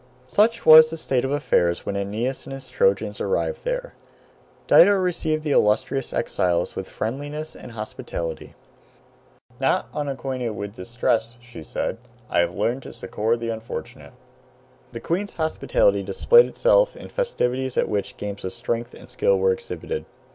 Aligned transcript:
Such 0.25 0.65
was 0.65 0.89
the 0.89 0.97
state 0.97 1.23
of 1.23 1.29
affairs 1.29 1.85
when 1.85 1.95
Aeneas 1.95 2.47
with 2.47 2.55
his 2.55 2.69
Trojans 2.71 3.21
arrived 3.21 3.63
there. 3.63 3.93
Dido 4.65 4.95
received 4.95 5.43
the 5.43 5.51
illustrious 5.51 6.11
exiles 6.11 6.75
with 6.75 6.87
friendliness 6.89 7.55
and 7.55 7.73
hospitality. 7.73 8.55
"Not 9.59 9.89
unacquainted 9.93 10.55
with 10.55 10.75
distress," 10.75 11.37
she 11.39 11.61
said, 11.61 11.99
"I 12.31 12.39
have 12.39 12.55
learned 12.55 12.81
to 12.81 12.93
succor 12.93 13.37
the 13.37 13.49
unfortunate." 13.49 14.13
[Footnote: 14.13 14.39
See 14.41 14.91
Proverbial 14.91 14.91
Expressions.] 14.91 14.91
The 14.91 15.07
queen's 15.07 15.33
hospitality 15.35 16.01
displayed 16.03 16.45
itself 16.47 16.95
in 16.97 17.09
festivities 17.09 17.77
at 17.77 17.87
which 17.87 18.17
games 18.17 18.43
of 18.43 18.53
strength 18.53 18.95
and 18.95 19.07
skill 19.07 19.37
were 19.37 19.51
exhibited. 19.53 20.05